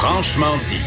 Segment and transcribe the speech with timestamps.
[0.00, 0.78] Franchement dit.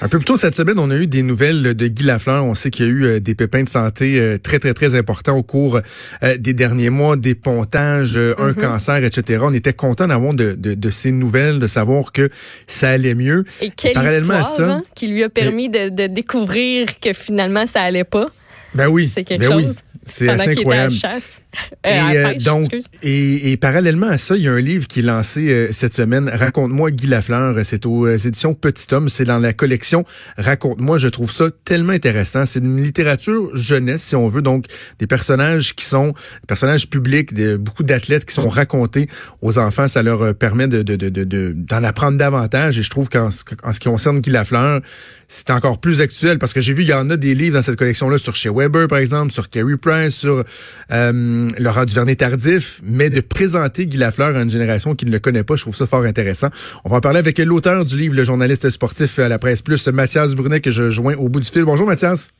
[0.00, 2.44] Un peu plus tôt cette semaine, on a eu des nouvelles de Guy Lafleur.
[2.44, 4.96] On sait qu'il y a eu euh, des pépins de santé euh, très, très, très
[4.96, 5.78] importants au cours
[6.24, 8.54] euh, des derniers mois, des pontages, un Mhm.
[8.56, 9.38] cancer, etc.
[9.44, 12.28] On était content d'avoir de, de, de ces nouvelles, de savoir que
[12.66, 13.44] ça allait mieux.
[13.60, 17.12] Et quelle Parallèlement à histoire ça- hein, qui lui a permis de, de découvrir que
[17.12, 18.26] finalement ça allait pas.
[18.74, 19.62] Ben oui, C'est quelque ben oui.
[19.62, 19.76] chose.
[20.04, 20.90] C'est assez à la incroyable.
[20.92, 21.40] chasse.
[21.84, 22.64] Et, Euh, pêche, donc,
[23.02, 25.94] et, et parallèlement à ça, il y a un livre qui est lancé euh, cette
[25.94, 27.54] semaine, Raconte-moi Guy Lafleur.
[27.64, 29.08] C'est aux euh, éditions Petit Homme.
[29.08, 30.04] C'est dans la collection
[30.38, 30.98] Raconte-moi.
[30.98, 32.46] Je trouve ça tellement intéressant.
[32.46, 34.42] C'est une littérature jeunesse, si on veut.
[34.42, 34.66] Donc,
[34.98, 39.08] des personnages qui sont des personnages publics, de, beaucoup d'athlètes qui sont racontés
[39.42, 39.88] aux enfants.
[39.88, 42.78] Ça leur euh, permet de, de, de, de- d'en apprendre davantage.
[42.78, 44.80] Et je trouve qu'en ce, en ce qui concerne Guy Lafleur,
[45.28, 47.62] c'est encore plus actuel parce que j'ai vu, il y en a des livres dans
[47.62, 50.44] cette collection-là sur chez Weber, par exemple, sur Carey Price, sur
[50.92, 55.44] euh, Laurent Duvernay-Tardif, mais de présenter Guy Lafleur à une génération qui ne le connaît
[55.44, 56.48] pas, je trouve ça fort intéressant.
[56.84, 59.86] On va en parler avec l'auteur du livre, le journaliste sportif à la Presse Plus,
[59.88, 61.64] Mathias Brunet, que je joins au bout du fil.
[61.64, 62.32] Bonjour Mathias.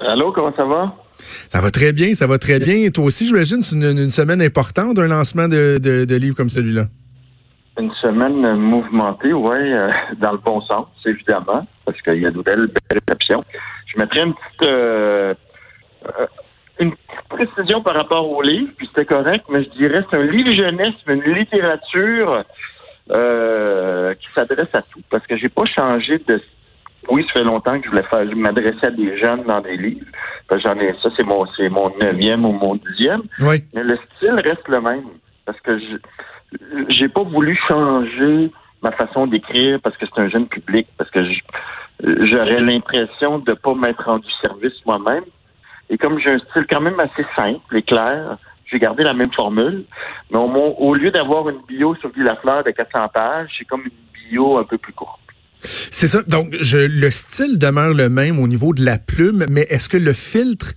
[0.00, 0.94] Allô, comment ça va?
[1.48, 2.74] Ça va très bien, ça va très bien.
[2.74, 6.34] Et toi aussi, j'imagine, c'est une, une semaine importante d'un lancement de, de, de livre
[6.34, 6.88] comme celui-là.
[7.78, 9.58] Une semaine mouvementée, oui,
[10.20, 13.40] dans le bon sens, évidemment, parce qu'il y a de belles, belles réceptions.
[13.86, 15.34] Je mettrais une petite, euh,
[16.06, 16.43] euh, une petite
[17.28, 20.94] précision par rapport au livre, puis c'était correct, mais je dirais c'est un livre jeunesse,
[21.06, 22.44] mais une littérature
[23.10, 26.40] euh, qui s'adresse à tout, parce que j'ai pas changé de
[27.10, 29.76] oui, ça fait longtemps que je voulais faire, je m'adressais à des jeunes dans des
[29.76, 30.06] livres.
[30.50, 33.22] J'en ai ça, c'est mon, c'est mon neuvième ou mon dixième.
[33.40, 33.62] Oui.
[33.74, 35.04] Mais le style reste le même.
[35.44, 35.96] Parce que je
[36.88, 38.50] j'ai pas voulu changer
[38.82, 41.24] ma façon d'écrire parce que c'est un jeune public, parce que
[42.00, 45.24] j'aurais l'impression de pas m'être rendu service moi-même.
[45.90, 48.38] Et comme j'ai un style quand même assez simple et clair,
[48.70, 49.84] j'ai gardé la même formule.
[50.30, 53.82] Mais au, au lieu d'avoir une bio sur Guy Lafleur de 400 pages, j'ai comme
[53.82, 55.20] une bio un peu plus courte.
[55.60, 56.22] C'est ça.
[56.22, 59.96] Donc, je, le style demeure le même au niveau de la plume, mais est-ce que
[59.96, 60.72] le filtre,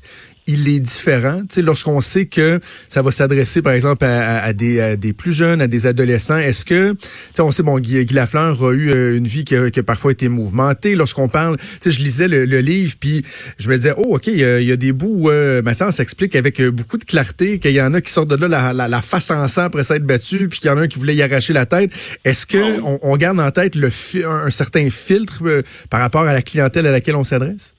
[0.47, 1.41] il est différent?
[1.41, 4.95] Tu sais, lorsqu'on sait que ça va s'adresser, par exemple, à, à- à des, à
[4.95, 6.99] des plus jeunes, à des adolescents, est-ce que, tu
[7.33, 9.79] sais, on sait, bon, Guy, Guy Lafleur a eu euh, une vie qui a, qui
[9.79, 10.95] a parfois été mouvementée.
[10.95, 13.25] Lorsqu'on parle, tu sais, je lisais le, le livre, puis
[13.59, 16.35] je me disais, oh, OK, il y y a des bouts où euh, Mathias s'explique
[16.35, 18.87] avec euh, beaucoup de clarté qu'il y en a qui sortent de là la, la,
[18.87, 21.15] la face en sang après s'être battu, puis qu'il y en a un qui voulait
[21.15, 21.91] y arracher la tête.
[22.25, 23.89] Est-ce que on, on garde en tête le
[24.25, 27.75] un certain filtre euh, par rapport à la clientèle à laquelle on s'adresse?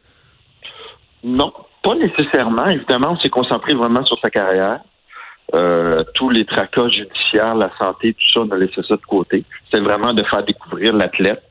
[1.24, 1.52] Non,
[1.88, 2.66] pas nécessairement.
[2.66, 4.80] Évidemment, on s'est concentré vraiment sur sa carrière.
[5.54, 9.44] Euh, tous les tracas judiciaires, la santé, tout ça, on a laissé ça de côté.
[9.70, 11.42] C'est vraiment de faire découvrir l'athlète.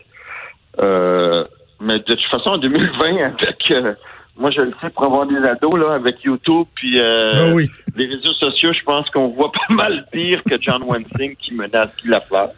[0.80, 1.44] Euh,
[1.82, 3.96] mais de toute façon, en 2020, avec euh,
[4.38, 7.68] moi je le sais pour avoir des ados là, avec YouTube puis euh, Ah oui.
[7.96, 11.96] les réseaux sociaux, je pense qu'on voit pas mal pire que John Wensing qui menace
[12.04, 12.50] Guy Lafleur.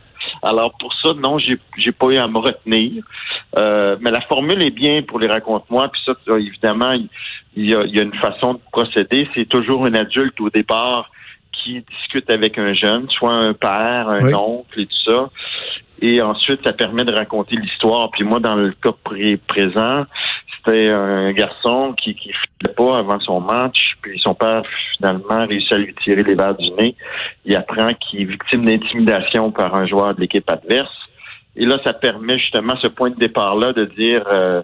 [0.44, 3.04] Alors pour ça, non, j'ai j'ai pas eu à me retenir.
[3.56, 5.88] Mais la formule est bien pour les raconte-moi.
[5.88, 6.94] Puis ça, ça, évidemment,
[7.60, 9.28] il y, a, il y a une façon de procéder.
[9.36, 11.10] C'est toujours un adulte au départ
[11.52, 14.34] qui discute avec un jeune, soit un père, un Oui.
[14.34, 15.30] oncle et tout ça.
[16.02, 18.10] Et ensuite, ça permet de raconter l'histoire.
[18.12, 20.06] Puis moi, dans le cas pré- présent,
[20.56, 23.78] c'était un garçon qui qui filait pas avant son match.
[24.02, 24.64] Puis son père,
[24.96, 26.96] finalement, réussit à lui tirer les verres du nez.
[27.44, 30.96] Il apprend qu'il est victime d'intimidation par un joueur de l'équipe adverse.
[31.58, 34.62] Et là, ça permet justement ce point de départ-là de dire, euh,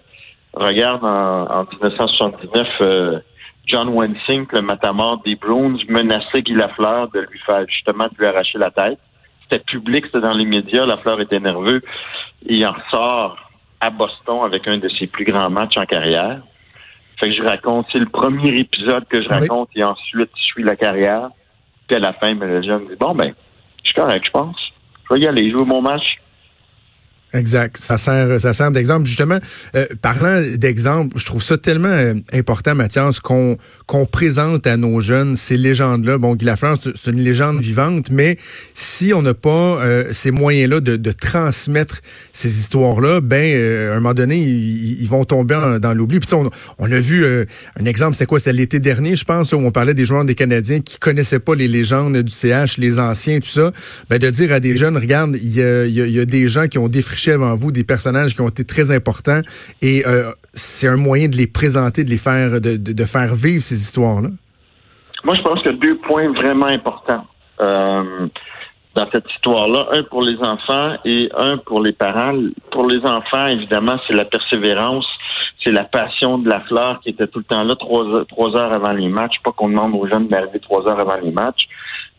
[0.56, 3.18] regarde, en, en 1979, euh,
[3.66, 8.26] John Wensink, le matamor des Bruins, menaçait Guy Lafleur de lui faire justement de lui
[8.26, 8.98] arracher la tête.
[9.42, 11.82] C'était public, c'était dans les médias, Lafleur était nerveux.
[12.46, 13.36] Il en ressort
[13.80, 16.40] à Boston avec un de ses plus grands matchs en carrière.
[17.18, 19.34] Fait que je raconte, c'est le premier épisode que je Oui.
[19.34, 21.28] raconte et ensuite je suis la carrière.
[21.86, 23.32] Puis à la fin, mais le jeune dit Bon ben,
[23.82, 24.56] je suis correct, je pense.
[25.08, 26.18] Je vais y aller, jouer mon match.
[27.36, 27.76] Exact.
[27.78, 29.06] Ça sert, ça sert d'exemple.
[29.06, 29.38] Justement,
[29.74, 35.00] euh, parlant d'exemple, je trouve ça tellement euh, important, Mathias, qu'on qu'on présente à nos
[35.00, 36.18] jeunes ces légendes-là.
[36.18, 38.36] Bon, Guy Lafleur, c'est une légende vivante, mais
[38.74, 42.00] si on n'a pas euh, ces moyens-là de, de transmettre
[42.32, 46.18] ces histoires-là, ben, euh, à un moment donné, ils, vont tomber dans l'oubli.
[46.18, 47.44] Puis on, on a vu euh,
[47.78, 48.38] un exemple, c'était quoi?
[48.38, 51.54] C'était l'été dernier, je pense, où on parlait des joueurs des Canadiens qui connaissaient pas
[51.54, 53.70] les légendes du CH, les anciens, tout ça.
[54.10, 56.66] Ben, de dire à des jeunes, regarde, il y a, y y a des gens
[56.66, 59.40] qui ont défriché affiché avant vous des personnages qui ont été très importants
[59.82, 63.62] et euh, c'est un moyen de les présenter, de les faire, de, de, faire vivre
[63.62, 64.28] ces histoires-là?
[65.24, 67.26] Moi, je pense qu'il y a deux points vraiment importants
[67.60, 68.28] euh,
[68.94, 69.88] dans cette histoire-là.
[69.92, 72.34] Un pour les enfants et un pour les parents.
[72.70, 75.06] Pour les enfants, évidemment, c'est la persévérance,
[75.62, 78.72] c'est la passion de la fleur qui était tout le temps là trois, trois heures
[78.72, 79.36] avant les matchs.
[79.42, 81.66] Pas qu'on demande aux jeunes d'arriver trois heures avant les matchs,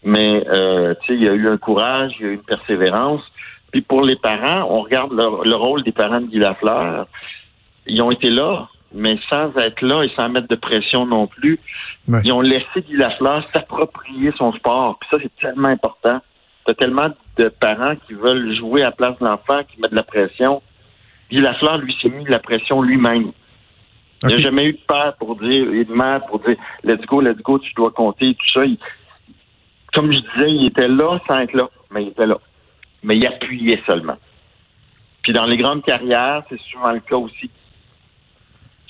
[0.04, 3.22] mais euh, il y a eu un courage, il y a eu une persévérance.
[3.72, 7.08] Puis pour les parents, on regarde le, rôle des parents de Guy Lafleur.
[7.86, 11.60] Ils ont été là, mais sans être là et sans mettre de pression non plus.
[12.24, 14.98] Ils ont laissé Guy Lafleur s'approprier son sport.
[15.00, 16.22] Puis ça, c'est tellement important.
[16.66, 19.96] T'as tellement de parents qui veulent jouer à la place de l'enfant, qui mettent de
[19.96, 20.62] la pression.
[21.30, 23.32] Guy Lafleur, lui, s'est mis de la pression lui-même.
[24.24, 27.22] Il n'a jamais eu de père pour dire, et de mère pour dire, let's go,
[27.22, 28.62] let's go, tu dois compter, tout ça.
[29.94, 32.40] comme je disais, il était là sans être là, mais il était là
[33.08, 34.18] mais il appuyait seulement.
[35.24, 37.50] Puis dans les grandes carrières, c'est souvent le cas aussi.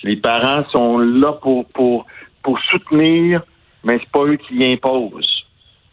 [0.03, 2.05] Les parents sont là pour,
[2.71, 3.43] soutenir,
[3.83, 5.36] mais c'est pas eux qui imposent.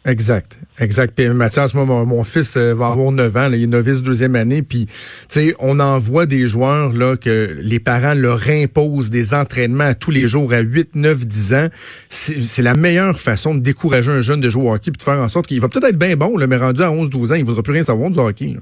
[0.05, 1.15] Exact, exact.
[1.15, 4.61] Puis Mathias, moi, mon, fils euh, va avoir 9 ans, il est novice deuxième année,
[4.61, 4.93] puis tu
[5.29, 10.11] sais, on en voit des joueurs là que les parents leur imposent des entraînements tous
[10.11, 11.67] les jours à 8, 9, 10 ans.
[12.09, 15.19] C'est la meilleure façon de décourager un jeune de jouer au hockey puis de faire
[15.19, 17.35] en sorte qu'il va peut-être être bien bon, là, mais rendu à 11, 12 ans,
[17.35, 18.55] il voudra plus rien savoir du hockey.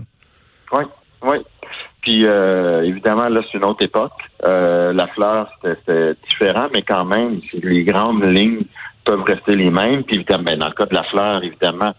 [0.71, 0.83] Oui,
[1.23, 1.37] oui.
[2.03, 4.13] Puis euh, évidemment, là, c'est une autre époque.
[4.45, 8.63] Euh, la fleur, c'était différent, mais quand même, c'est les grandes lignes
[9.03, 10.03] peuvent rester les mêmes.
[10.03, 11.93] Puis évidemment, ben, dans le cas de la fleur, évidemment,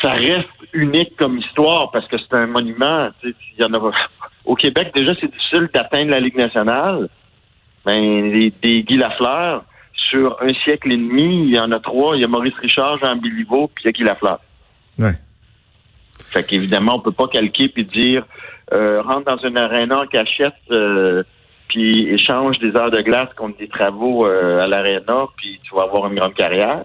[0.00, 3.10] ça reste unique comme histoire parce que c'est un monument.
[3.22, 3.90] Il y en a
[4.44, 7.08] au Québec déjà c'est difficile d'atteindre la Ligue nationale.
[7.84, 8.30] Ben
[8.62, 9.64] des Guy Lafleur
[10.10, 12.16] sur un siècle et demi, il y en a trois.
[12.16, 14.40] Il y a Maurice Richard, Jean Biliveau, puis il y a Guy Lafleur.
[14.98, 15.14] Ouais.
[16.30, 18.24] Fait qu'évidemment, on peut pas calquer puis dire
[18.72, 20.54] euh, rentre dans une aréna en cachette.
[20.70, 21.22] Euh,
[21.68, 25.82] puis échange des heures de glace contre des travaux euh, à l'aréna, puis tu vas
[25.82, 26.82] avoir une grande carrière.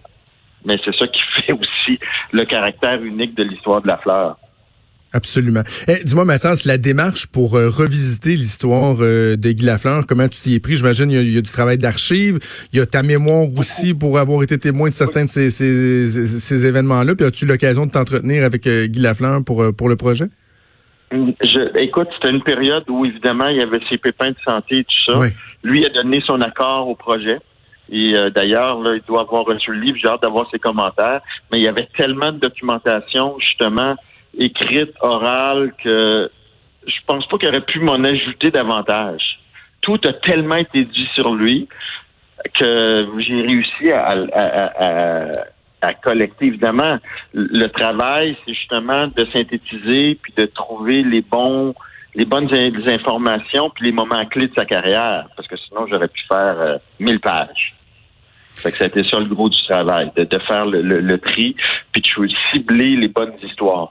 [0.65, 2.00] Mais c'est ça qui fait aussi
[2.31, 4.38] le caractère unique de l'histoire de la fleur.
[5.15, 5.62] Absolument.
[5.88, 10.39] Eh, Dis-moi, Mathias, la démarche pour euh, revisiter l'histoire euh, de Guy Lafleur, comment tu
[10.39, 10.75] t'y es pris?
[10.75, 12.39] J'imagine qu'il y, a du travail d'archives,
[12.74, 17.13] il y a ta mémoire aussi pour avoir été témoin de certains de ces, événements-là.
[17.13, 20.25] Puis as-tu l'occasion de t'entretenir avec Guy Lafleur pour, pour le projet?
[21.13, 24.83] Je, écoute, c'était une période où, évidemment, il y avait ses pépins de santé et
[24.83, 25.19] tout ça.
[25.63, 27.39] Lui a donné son accord au projet.
[27.92, 31.21] Et euh, d'ailleurs, il doit avoir reçu le livre, j'ai hâte d'avoir ses commentaires.
[31.51, 33.95] Mais il y avait tellement de documentation, justement,
[34.38, 36.31] écrite, orale, que
[36.88, 39.39] je pense pas qu'il aurait pu m'en ajouter davantage.
[39.81, 41.68] Tout a tellement été dit sur lui
[42.56, 45.44] que j'ai réussi à, à
[45.91, 46.45] collecter.
[46.45, 46.97] Évidemment,
[47.33, 51.74] le travail, c'est justement de synthétiser puis de trouver les bons,
[52.15, 56.21] les bonnes informations puis les moments clés de sa carrière, parce que sinon j'aurais pu
[56.27, 57.75] faire euh, mille pages.
[58.56, 61.56] Fait que ça a été ça le gros du travail, de, faire le tri
[61.91, 63.89] puis de cibler les bonnes histoires.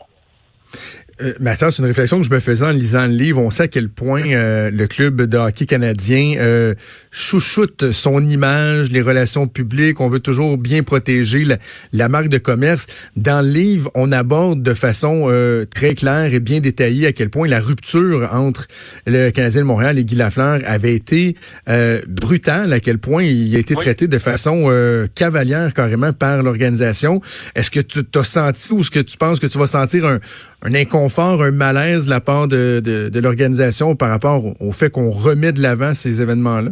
[1.21, 3.41] Euh, Mathias, c'est une réflexion que je me faisais en lisant le livre.
[3.41, 6.75] On sait à quel point euh, le club de hockey canadien euh,
[7.11, 10.01] chouchoute son image, les relations publiques.
[10.01, 11.47] On veut toujours bien protéger
[11.93, 12.87] la, marque de commerce.
[13.17, 17.31] Dans le livre, on aborde de façon euh, très claire et bien détaillée à quel
[17.31, 18.67] point la rupture entre
[19.07, 21.37] le Canadien de Montréal et Guy Lafleur avait été
[22.09, 24.71] brutale, à quel point il a été traité de façon
[25.15, 27.21] cavalière carrément par l'organisation.
[27.55, 30.21] Est-ce que tu t'as senti ou est-ce que tu penses que tu vas sentir un,
[30.63, 35.11] un inconfort, un malaise de la part de, de, l'organisation par rapport au, fait qu'on
[35.11, 36.71] remet de l'avant ces événements-là?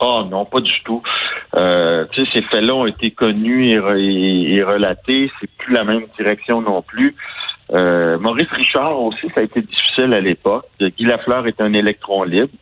[0.00, 1.02] Oh non, pas du tout.
[1.54, 5.30] Euh, ces faits-là ont été connus et, et, relatés.
[5.40, 7.14] C'est plus la même direction non plus.
[7.72, 10.64] Euh, Maurice Richard aussi, ça a été difficile à l'époque.
[10.80, 12.52] Guy Lafleur est un électron libre.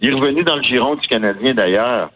[0.00, 2.10] Il est revenu dans le giron du Canadien d'ailleurs.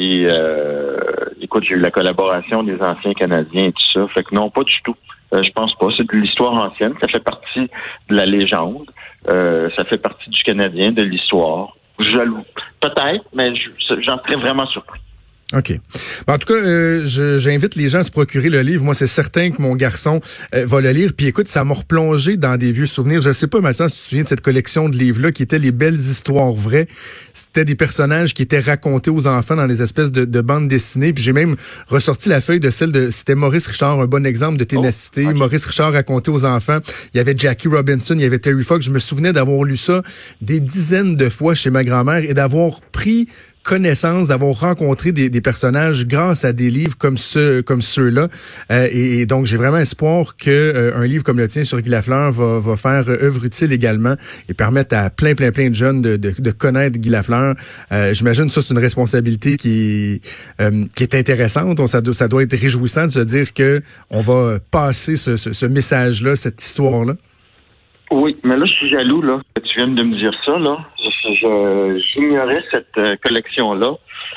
[0.00, 0.96] Et euh,
[1.40, 4.06] écoute, j'ai eu la collaboration des anciens Canadiens et tout ça.
[4.14, 4.94] Fait que non, pas du tout.
[5.32, 5.88] Euh, je pense pas.
[5.96, 6.94] C'est de l'histoire ancienne.
[7.00, 7.68] Ça fait partie
[8.08, 8.88] de la légende.
[9.26, 11.76] Euh, ça fait partie du Canadien, de l'histoire.
[11.98, 12.44] Jaloux.
[12.80, 15.00] Peut-être, mais j'en serais vraiment surpris.
[15.54, 15.72] OK.
[16.26, 18.84] en tout cas, euh, j'invite les gens à se procurer le livre.
[18.84, 20.20] Moi, c'est certain que mon garçon
[20.54, 21.12] euh, va le lire.
[21.16, 23.22] Puis écoute, ça m'a replongé dans des vieux souvenirs.
[23.22, 25.58] Je sais pas, Mathias, si tu te souviens de cette collection de livres-là qui étaient
[25.58, 26.86] les belles histoires vraies.
[27.32, 31.14] C'était des personnages qui étaient racontés aux enfants dans des espèces de, de bandes dessinées.
[31.14, 33.08] Puis j'ai même ressorti la feuille de celle de...
[33.08, 35.26] C'était Maurice Richard, un bon exemple de ténacité.
[35.30, 36.80] Oh, Maurice Richard racontait aux enfants.
[37.14, 38.84] Il y avait Jackie Robinson, il y avait Terry Fox.
[38.84, 40.02] Je me souvenais d'avoir lu ça
[40.42, 43.28] des dizaines de fois chez ma grand-mère et d'avoir pris
[43.68, 48.28] connaissance, d'avoir rencontré des, des, personnages grâce à des livres comme ceux comme ceux-là.
[48.70, 51.90] Euh, et, donc j'ai vraiment espoir que euh, un livre comme le tien sur Guy
[51.90, 54.14] Lafleur va, va faire œuvre utile également
[54.48, 57.56] et permettre à plein plein plein de jeunes de, de, de connaître Guy Lafleur.
[57.92, 60.22] Euh, J'imagine ça c'est une responsabilité qui
[60.62, 61.86] euh, qui est intéressante.
[61.88, 65.52] Ça, doit, ça doit être réjouissant de se dire que on va passer ce, ce,
[65.52, 67.16] ce message-là, cette histoire-là.
[68.10, 70.78] Oui, mais là, je suis jaloux, là, que tu viens de me dire ça, là.
[72.14, 73.94] J'ignorais cette euh, collection-là.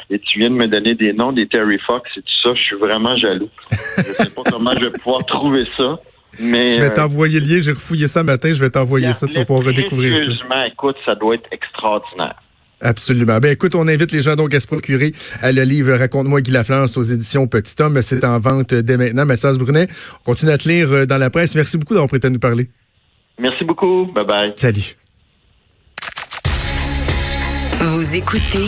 [0.09, 2.53] Et tu viens de me donner des noms des Terry Fox et tout ça.
[2.53, 3.49] Je suis vraiment jaloux.
[3.71, 5.99] je sais pas comment je vais pouvoir trouver ça.
[6.39, 7.61] Mais, je vais euh, t'envoyer le lien.
[7.61, 8.51] J'ai refouillé ça matin.
[8.51, 9.27] Je vais t'envoyer ça.
[9.27, 10.67] Tu vas pouvoir redécouvrir ça.
[10.67, 12.35] écoute, ça doit être extraordinaire.
[12.83, 13.37] Absolument.
[13.37, 15.13] Ben écoute, on invite les gens donc à se procurer
[15.43, 18.01] euh, le livre Raconte-moi Guy Lafleur aux éditions Petit Homme.
[18.01, 19.25] C'est en vente dès maintenant.
[19.25, 19.87] Mathias Brunet,
[20.21, 21.53] on continue à te lire dans la presse.
[21.53, 22.69] Merci beaucoup d'avoir prêté à nous parler.
[23.39, 24.05] Merci beaucoup.
[24.13, 24.53] Bye bye.
[24.55, 24.95] Salut.
[27.79, 28.65] Vous écoutez